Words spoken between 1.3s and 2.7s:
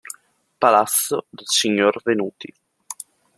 signor Venuti.